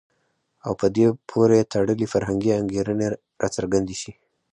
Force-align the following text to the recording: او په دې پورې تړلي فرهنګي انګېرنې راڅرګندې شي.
او 0.65 0.71
په 0.81 0.87
دې 0.95 1.05
پورې 1.29 1.69
تړلي 1.71 2.07
فرهنګي 2.13 2.51
انګېرنې 2.61 3.07
راڅرګندې 3.41 3.95
شي. 4.01 4.11